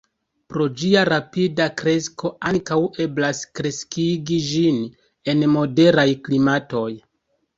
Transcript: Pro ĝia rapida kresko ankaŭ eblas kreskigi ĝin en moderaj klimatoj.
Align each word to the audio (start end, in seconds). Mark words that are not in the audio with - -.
Pro 0.51 0.65
ĝia 0.83 1.01
rapida 1.11 1.67
kresko 1.81 2.31
ankaŭ 2.51 2.79
eblas 3.05 3.43
kreskigi 3.59 4.41
ĝin 4.47 4.81
en 5.35 5.47
moderaj 5.57 6.09
klimatoj. 6.29 6.89